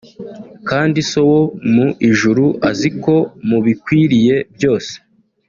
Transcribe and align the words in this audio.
kandi 0.69 0.99
So 1.09 1.19
wo 1.31 1.41
mu 1.73 1.87
ijuru 2.09 2.45
azi 2.69 2.89
ko 3.03 3.15
mubikwiriye 3.47 4.35
byose 4.55 4.93